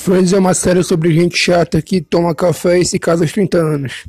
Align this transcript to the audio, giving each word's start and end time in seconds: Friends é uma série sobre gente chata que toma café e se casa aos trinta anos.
Friends 0.00 0.32
é 0.32 0.38
uma 0.38 0.54
série 0.54 0.82
sobre 0.82 1.12
gente 1.12 1.36
chata 1.36 1.82
que 1.82 2.00
toma 2.00 2.34
café 2.34 2.78
e 2.78 2.86
se 2.86 2.98
casa 2.98 3.22
aos 3.22 3.32
trinta 3.32 3.58
anos. 3.58 4.06